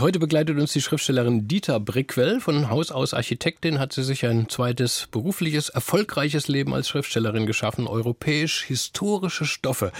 [0.00, 2.40] Heute begleitet uns die Schriftstellerin Dieter Brickwell.
[2.40, 7.86] Von Haus aus Architektin hat sie sich ein zweites berufliches, erfolgreiches Leben als Schriftstellerin geschaffen.
[7.86, 9.92] Europäisch-historische Stoffe,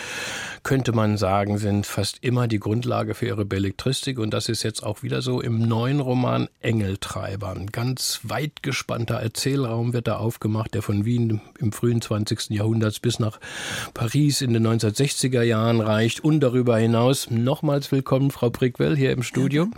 [0.64, 4.18] könnte man sagen, sind fast immer die Grundlage für ihre Belletristik.
[4.18, 7.54] Und das ist jetzt auch wieder so im neuen Roman Engeltreiber.
[7.70, 12.50] Ganz weit gespannter Erzählraum wird da aufgemacht, der von Wien im frühen 20.
[12.50, 13.38] Jahrhunderts bis nach
[13.94, 17.30] Paris in den 1960er Jahren reicht und darüber hinaus.
[17.30, 19.68] Nochmals willkommen, Frau Brickwell, hier im Studio.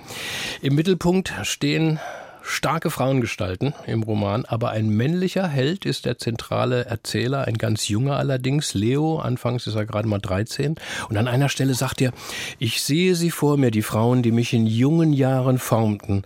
[0.62, 2.00] Im Mittelpunkt stehen
[2.46, 8.16] starke Frauengestalten im Roman, aber ein männlicher Held ist der zentrale Erzähler, ein ganz junger
[8.16, 10.76] allerdings, Leo, anfangs ist er gerade mal 13
[11.08, 12.12] und an einer Stelle sagt er,
[12.58, 16.22] ich sehe sie vor mir, die Frauen, die mich in jungen Jahren formten,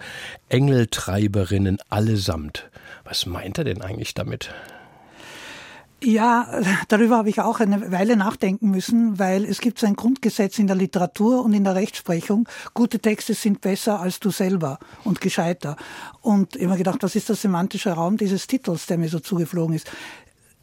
[0.49, 2.69] Engeltreiberinnen allesamt.
[3.05, 4.51] Was meint er denn eigentlich damit?
[6.03, 6.49] Ja,
[6.89, 10.67] darüber habe ich auch eine Weile nachdenken müssen, weil es gibt so ein Grundgesetz in
[10.67, 12.49] der Literatur und in der Rechtsprechung.
[12.73, 15.77] Gute Texte sind besser als du selber und gescheiter.
[16.23, 19.91] Und immer gedacht, was ist der semantische Raum dieses Titels, der mir so zugeflogen ist?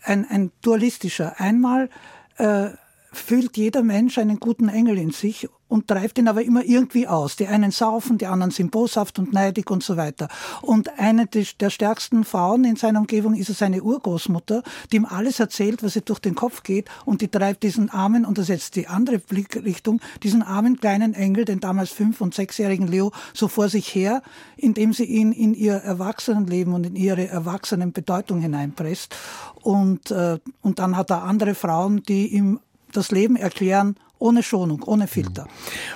[0.02, 1.40] Ein, ein dualistischer.
[1.40, 1.92] Einmal
[2.38, 2.70] äh,
[3.18, 7.36] fühlt jeder Mensch einen guten Engel in sich und treibt ihn aber immer irgendwie aus.
[7.36, 10.30] Die einen saufen, die anderen sind boshaft und neidig und so weiter.
[10.62, 15.84] Und eine der stärksten Frauen in seiner Umgebung ist seine Urgroßmutter, die ihm alles erzählt,
[15.84, 18.76] was ihr durch den Kopf geht und die treibt diesen armen, und das ist jetzt
[18.76, 23.70] die andere Blickrichtung, diesen armen kleinen Engel, den damals fünf- und sechsjährigen Leo, so vor
[23.70, 24.22] sich her,
[24.56, 29.16] indem sie ihn in ihr Erwachsenenleben und in ihre erwachsenen Bedeutung hineinpresst.
[29.62, 32.60] Und, äh, und dann hat er andere Frauen, die ihm
[32.92, 35.44] das Leben erklären ohne Schonung, ohne Filter.
[35.44, 35.50] Mhm.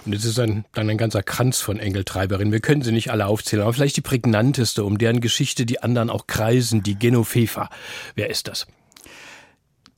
[0.05, 2.51] Und es ist ein, dann ein ganzer Kranz von Engeltreiberinnen.
[2.51, 6.09] Wir können sie nicht alle aufzählen, aber vielleicht die prägnanteste, um deren Geschichte die anderen
[6.09, 7.69] auch kreisen, die Genoveva.
[8.15, 8.67] Wer ist das?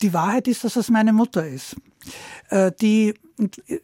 [0.02, 1.76] Die Wahrheit ist, dass es meine Mutter ist,
[2.50, 3.14] äh, die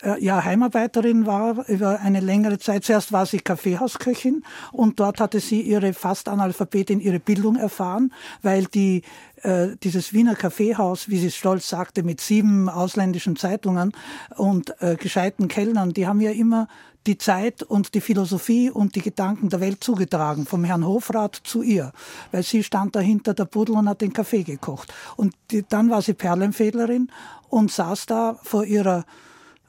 [0.02, 2.84] äh, ja, Heimarbeiterin war über eine längere Zeit.
[2.84, 8.12] Zuerst war sie Kaffeehausköchin und dort hatte sie ihre fast Analphabetin ihre Bildung erfahren,
[8.42, 9.02] weil die
[9.42, 13.92] äh, dieses Wiener Kaffeehaus, wie sie stolz sagte, mit sieben ausländischen Zeitungen
[14.36, 16.68] und äh, gescheiten Kellnern, die haben ja immer
[17.06, 21.62] die Zeit und die Philosophie und die Gedanken der Welt zugetragen, vom Herrn Hofrat zu
[21.62, 21.92] ihr,
[22.30, 24.92] weil sie stand dahinter der Pudel und hat den Kaffee gekocht.
[25.16, 27.10] Und die, dann war sie Perlenfädlerin
[27.48, 29.04] und saß da vor ihrer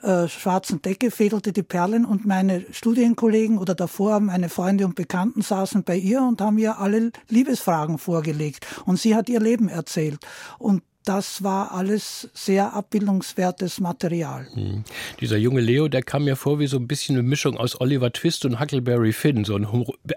[0.01, 5.41] äh, schwarzen Decke, fädelte die Perlen und meine Studienkollegen oder davor meine Freunde und Bekannten
[5.41, 8.65] saßen bei ihr und haben ihr alle Liebesfragen vorgelegt.
[8.85, 10.19] Und sie hat ihr Leben erzählt.
[10.57, 14.47] Und das war alles sehr abbildungswertes Material.
[14.53, 14.83] Hm.
[15.19, 18.13] Dieser junge Leo, der kam mir vor wie so ein bisschen eine Mischung aus Oliver
[18.13, 19.43] Twist und Huckleberry Finn.
[19.43, 19.67] So ein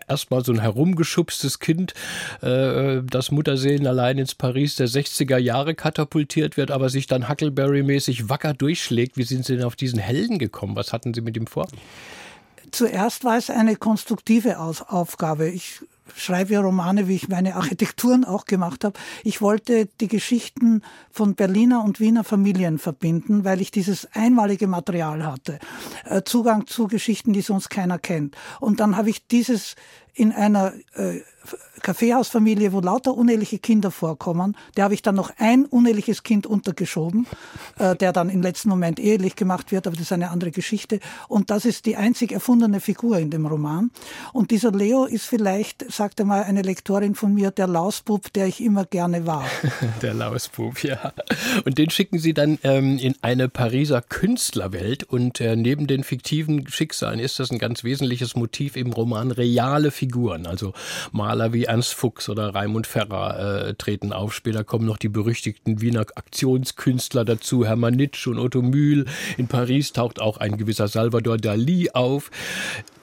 [0.09, 1.95] erstmal so ein herumgeschubstes Kind,
[2.43, 8.29] äh, das Mutterseelen allein ins Paris der 60er Jahre katapultiert wird, aber sich dann Huckleberry-mäßig
[8.29, 9.17] wacker durchschlägt.
[9.17, 10.77] Wie sind Sie denn auf diesen Helden gekommen?
[10.77, 11.67] Was hatten Sie mit ihm vor?
[12.71, 15.49] Zuerst war es eine konstruktive Aufgabe.
[15.49, 15.81] Ich
[16.15, 18.99] schreibe ja Romane, wie ich meine Architekturen auch gemacht habe.
[19.23, 25.25] Ich wollte die Geschichten von Berliner und Wiener Familien verbinden, weil ich dieses einmalige Material
[25.25, 25.59] hatte.
[26.05, 28.37] Äh, Zugang zu Geschichten, die sonst keiner kennt.
[28.61, 29.77] Und dann habe ich dieses
[30.15, 31.21] in einer äh,
[31.83, 34.57] Kaffeehausfamilie, wo lauter uneheliche Kinder vorkommen.
[34.77, 37.27] Der habe ich dann noch ein uneheliches Kind untergeschoben,
[37.79, 41.01] äh, der dann im letzten Moment ehelich gemacht wird, aber das ist eine andere Geschichte.
[41.29, 43.91] Und das ist die einzig erfundene Figur in dem Roman.
[44.33, 48.63] Und dieser Leo ist vielleicht, sagte mal eine Lektorin von mir, der Lausbub, der ich
[48.63, 49.45] immer gerne war.
[50.03, 51.13] der Lausbub, ja.
[51.67, 55.05] Und den schicken Sie dann ähm, in eine Pariser Künstlerwelt.
[55.05, 59.91] Und äh, neben den fiktiven Schicksalen ist das ein ganz wesentliches Motiv im Roman reale
[59.91, 60.04] Figuren.
[60.47, 60.73] Also
[61.13, 64.35] Maler wie Ernst Fuchs oder Raimund Ferrer äh, treten auf.
[64.35, 69.07] Später kommen noch die berüchtigten Wiener Aktionskünstler dazu, Hermann Nitsch und Otto Mühl.
[69.37, 72.31] In Paris taucht auch ein gewisser Salvador Dali auf.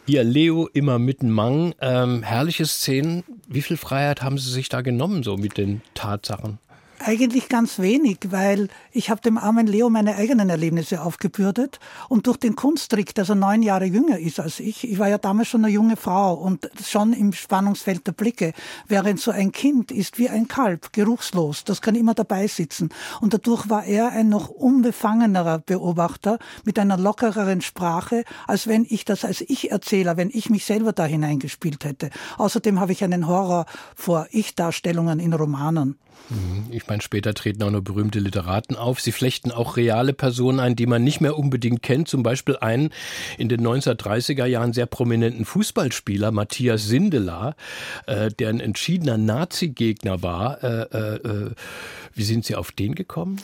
[0.07, 1.73] Ihr Leo immer mitten Mang.
[1.79, 3.23] Ähm, herrliche Szenen.
[3.47, 6.59] Wie viel Freiheit haben Sie sich da genommen, so mit den Tatsachen?
[7.03, 11.79] Eigentlich ganz wenig, weil ich habe dem armen Leo meine eigenen Erlebnisse aufgebürdet
[12.09, 15.17] und durch den Kunsttrick, dass er neun Jahre jünger ist als ich, ich war ja
[15.17, 18.53] damals schon eine junge Frau und schon im Spannungsfeld der Blicke,
[18.87, 22.89] während so ein Kind ist wie ein Kalb, geruchslos, das kann immer dabei sitzen
[23.19, 29.05] und dadurch war er ein noch unbefangenerer Beobachter mit einer lockereren Sprache, als wenn ich
[29.05, 32.11] das als Ich-Erzähler, wenn ich mich selber da hineingespielt hätte.
[32.37, 33.65] Außerdem habe ich einen Horror
[33.95, 35.97] vor Ich-Darstellungen in Romanen.
[36.29, 36.67] Mhm.
[36.71, 39.01] Ich meine, später treten auch noch berühmte Literaten auf.
[39.01, 42.07] Sie flechten auch reale Personen ein, die man nicht mehr unbedingt kennt.
[42.07, 42.91] Zum Beispiel einen
[43.37, 47.55] in den 1930er Jahren sehr prominenten Fußballspieler, Matthias Sindelar,
[48.07, 50.63] äh, der ein entschiedener Nazi-Gegner war.
[50.63, 51.51] Äh, äh, äh,
[52.13, 53.37] wie sind Sie auf den gekommen?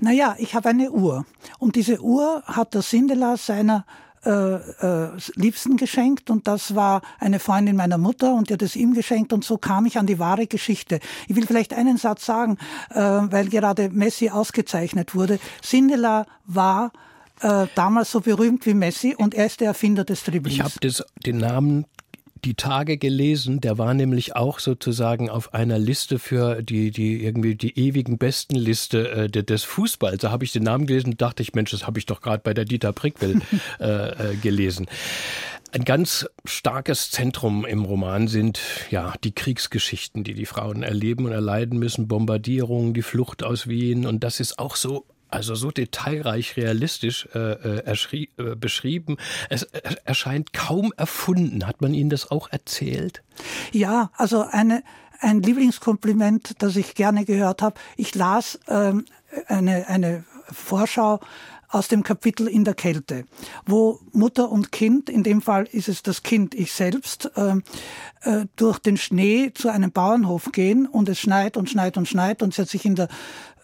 [0.00, 1.24] Naja, ich habe eine Uhr.
[1.58, 3.84] Und diese Uhr hat der Sindelar seiner
[4.24, 8.76] äh, äh, Liebsten geschenkt und das war eine Freundin meiner Mutter und die hat es
[8.76, 11.00] ihm geschenkt und so kam ich an die wahre Geschichte.
[11.26, 12.58] Ich will vielleicht einen Satz sagen,
[12.90, 15.38] äh, weil gerade Messi ausgezeichnet wurde.
[15.62, 16.92] Sindela war
[17.40, 20.76] äh, damals so berühmt wie Messi und er ist der Erfinder des Dribblings.
[20.82, 21.86] Ich habe den Namen
[22.44, 27.54] die Tage gelesen, der war nämlich auch sozusagen auf einer Liste für die, die irgendwie
[27.54, 30.18] die ewigen besten Liste äh, des Fußballs.
[30.18, 32.42] Da habe ich den Namen gelesen und dachte ich, Mensch, das habe ich doch gerade
[32.42, 33.40] bei der Dieter Prickwell
[33.80, 34.86] äh, äh, gelesen.
[35.72, 38.60] Ein ganz starkes Zentrum im Roman sind
[38.90, 44.04] ja die Kriegsgeschichten, die die Frauen erleben und erleiden müssen, Bombardierungen, die Flucht aus Wien
[44.04, 49.16] und das ist auch so also so detailreich realistisch äh, äh, äh, beschrieben.
[49.48, 51.66] Es äh, erscheint kaum erfunden.
[51.66, 53.22] Hat man Ihnen das auch erzählt?
[53.72, 54.82] Ja, also eine,
[55.20, 57.78] ein Lieblingskompliment, das ich gerne gehört habe.
[57.96, 59.04] Ich las ähm,
[59.46, 61.20] eine, eine Vorschau
[61.70, 63.24] aus dem Kapitel in der Kälte,
[63.64, 67.54] wo Mutter und Kind, in dem Fall ist es das Kind, ich selbst, äh,
[68.22, 72.42] äh, durch den Schnee zu einem Bauernhof gehen und es schneit und schneit und schneit
[72.42, 73.08] und sie hat sich in der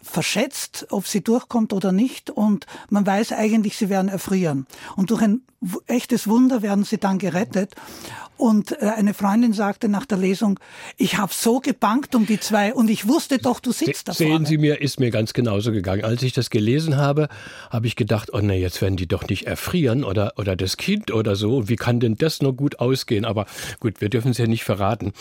[0.07, 2.31] verschätzt, ob sie durchkommt oder nicht.
[2.31, 4.67] Und man weiß eigentlich, sie werden erfrieren.
[4.97, 5.43] Und durch ein
[5.87, 7.75] echtes Wunder werden sie dann gerettet.
[8.37, 10.61] Und äh, eine Freundin sagte nach der Lesung,
[10.99, 14.31] ich habe so gebankt um die zwei und ich wusste doch, du sitzt da Sehen
[14.31, 14.47] vorne.
[14.47, 16.05] Sie mir, ist mir ganz genauso gegangen.
[16.05, 17.29] Als ich das gelesen habe,
[17.71, 21.11] habe ich gedacht, oh ne, jetzt werden die doch nicht erfrieren oder, oder das Kind
[21.11, 21.69] oder so.
[21.69, 23.25] Wie kann denn das nur gut ausgehen?
[23.25, 23.47] Aber
[23.81, 25.13] gut, wir dürfen es ja nicht verraten.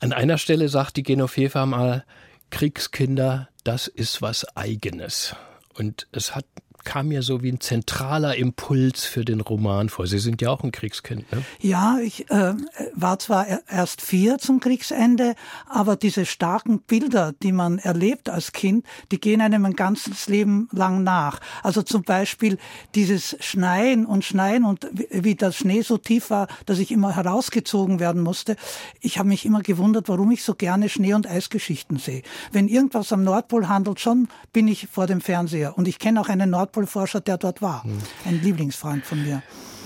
[0.00, 2.04] An einer Stelle sagt die Genoveva mal,
[2.52, 5.34] Kriegskinder, das ist was eigenes.
[5.74, 6.44] Und es hat
[6.84, 10.06] kam mir so wie ein zentraler Impuls für den Roman vor.
[10.06, 11.42] Sie sind ja auch ein Kriegskind, ne?
[11.60, 12.54] Ja, ich äh,
[12.94, 15.34] war zwar erst vier zum Kriegsende,
[15.68, 20.68] aber diese starken Bilder, die man erlebt als Kind, die gehen einem ein ganzes Leben
[20.72, 21.40] lang nach.
[21.62, 22.58] Also zum Beispiel
[22.94, 28.00] dieses Schneien und Schneien und wie das Schnee so tief war, dass ich immer herausgezogen
[28.00, 28.56] werden musste.
[29.00, 32.22] Ich habe mich immer gewundert, warum ich so gerne Schnee- und Eisgeschichten sehe.
[32.50, 35.76] Wenn irgendwas am Nordpol handelt, schon bin ich vor dem Fernseher.
[35.76, 37.84] Und ich kenne auch einen Nordpol Nordpolforscher, der dort war.
[37.84, 37.98] Mhm.
[38.24, 39.42] Ein Lieblingsfreund von mir.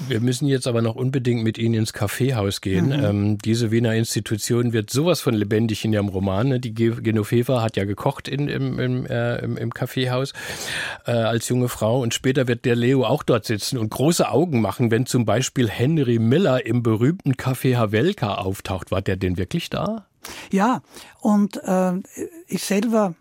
[0.09, 2.87] Wir müssen jetzt aber noch unbedingt mit Ihnen ins Kaffeehaus gehen.
[2.87, 3.05] Mhm.
[3.05, 6.49] Ähm, diese Wiener Institution wird sowas von lebendig in Ihrem Roman.
[6.49, 6.61] Ne?
[6.61, 10.33] Die Genoveva hat ja gekocht in, im, im, äh, im, im Kaffeehaus
[11.07, 14.61] äh, als junge Frau und später wird der Leo auch dort sitzen und große Augen
[14.61, 18.91] machen, wenn zum Beispiel Henry Miller im berühmten Café Havelka auftaucht.
[18.91, 20.07] War der denn wirklich da?
[20.51, 20.83] Ja,
[21.21, 21.93] und äh,
[22.49, 23.15] ich selber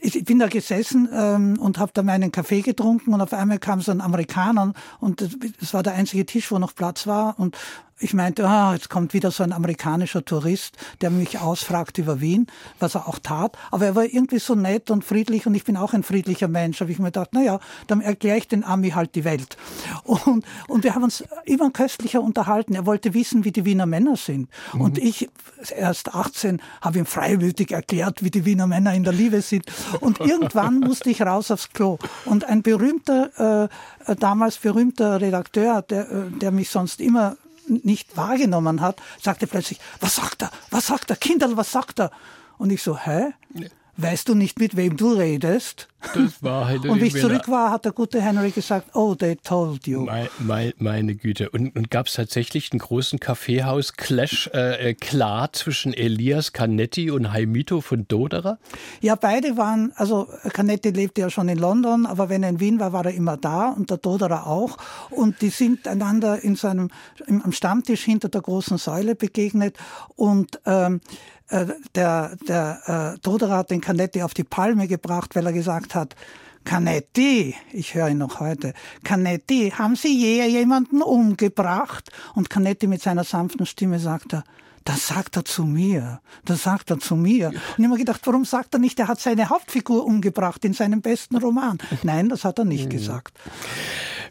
[0.00, 3.80] ich bin da gesessen ähm, und habe da meinen Kaffee getrunken und auf einmal kam
[3.80, 5.20] so ein Amerikaner und
[5.60, 7.56] das war der einzige Tisch, wo noch Platz war und
[8.00, 12.46] ich meinte, ah, jetzt kommt wieder so ein amerikanischer Tourist, der mich ausfragt über Wien,
[12.78, 13.56] was er auch tat.
[13.70, 16.80] Aber er war irgendwie so nett und friedlich und ich bin auch ein friedlicher Mensch.
[16.80, 19.56] Habe ich mir gedacht, na ja, dann erkläre ich den Ami halt die Welt.
[20.04, 22.74] Und, und wir haben uns immer köstlicher unterhalten.
[22.74, 24.48] Er wollte wissen, wie die Wiener Männer sind.
[24.72, 24.80] Mhm.
[24.80, 25.28] Und ich,
[25.76, 29.59] erst 18, habe ihm freiwillig erklärt, wie die Wiener Männer in der Liebe sind.
[30.00, 31.98] Und irgendwann musste ich raus aufs Klo.
[32.24, 33.68] Und ein berühmter,
[34.06, 37.36] äh, damals berühmter Redakteur, der, äh, der mich sonst immer
[37.66, 40.50] nicht wahrgenommen hat, sagte plötzlich, was sagt er?
[40.70, 41.16] Was sagt er?
[41.16, 42.10] Kinderl, was sagt er?
[42.58, 43.32] Und ich so, hä?
[44.02, 45.88] Weißt du nicht, mit wem du redest?
[46.14, 49.36] Das war halt Und wie ich zurück war, hat der gute Henry gesagt, oh, they
[49.36, 50.00] told you.
[50.06, 51.50] Meine, meine, meine Güte.
[51.50, 57.30] Und, und gab es tatsächlich einen großen Kaffeehaus-Clash äh, äh, klar zwischen Elias Canetti und
[57.32, 58.58] Haimito von Doderer?
[59.02, 62.80] Ja, beide waren, also Canetti lebte ja schon in London, aber wenn er in Wien
[62.80, 64.78] war, war er immer da und der Doderer auch.
[65.10, 66.88] Und die sind einander in seinem,
[67.26, 69.76] am Stammtisch hinter der großen Säule begegnet
[70.16, 71.00] und ähm,
[71.50, 75.94] äh, der, der äh, Doderer hat den Canetti auf die Palme gebracht, weil er gesagt
[75.94, 76.14] hat,
[76.64, 82.10] Canetti, ich höre ihn noch heute, Canetti, haben Sie je jemanden umgebracht?
[82.34, 84.44] Und Canetti mit seiner sanften Stimme sagt er,
[84.84, 87.48] das sagt er zu mir, das sagt er zu mir.
[87.48, 90.72] Und ich habe mir gedacht, warum sagt er nicht, er hat seine Hauptfigur umgebracht in
[90.72, 91.78] seinem besten Roman?
[92.02, 92.90] Nein, das hat er nicht mhm.
[92.90, 93.36] gesagt.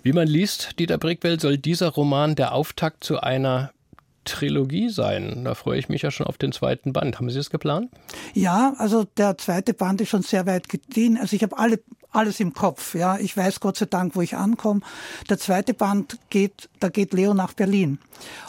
[0.01, 3.71] Wie man liest, Dieter Brickwell, soll dieser Roman der Auftakt zu einer
[4.29, 5.43] Trilogie sein.
[5.43, 7.19] Da freue ich mich ja schon auf den zweiten Band.
[7.19, 7.89] Haben Sie es geplant?
[8.33, 11.17] Ja, also der zweite Band ist schon sehr weit gediehen.
[11.19, 11.79] Also ich habe alle
[12.11, 12.95] alles im Kopf.
[12.95, 14.81] Ja, ich weiß Gott sei Dank, wo ich ankomme.
[15.29, 17.99] Der zweite Band geht, da geht Leo nach Berlin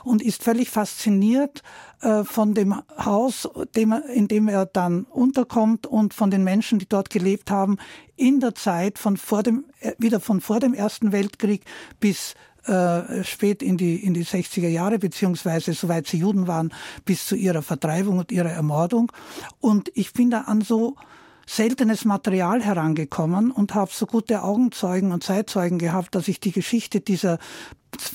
[0.05, 1.63] und ist völlig fasziniert
[2.01, 7.11] äh, von dem Haus, in dem er dann unterkommt und von den Menschen, die dort
[7.11, 7.77] gelebt haben,
[8.17, 11.65] in der Zeit von vor dem, äh, wieder von vor dem Ersten Weltkrieg
[12.01, 12.35] bis
[12.67, 16.73] äh, spät in die, in die 60er Jahre, beziehungsweise soweit sie Juden waren,
[17.05, 19.13] bis zu ihrer Vertreibung und ihrer Ermordung.
[19.61, 20.97] Und ich bin da an so
[21.47, 27.01] seltenes Material herangekommen und habe so gute Augenzeugen und Zeitzeugen gehabt, dass ich die Geschichte
[27.01, 27.39] dieser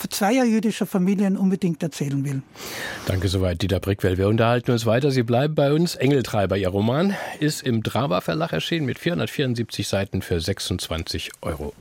[0.10, 2.42] zweier jüdischer Familien unbedingt erzählen will.
[3.08, 4.18] Danke soweit, Dieter Brickwell.
[4.18, 5.12] Wir unterhalten uns weiter.
[5.12, 5.96] Sie bleiben bei uns.
[5.96, 11.74] Engeltreiber, Ihr Roman ist im Drama Verlag erschienen mit 474 Seiten für 26 Euro.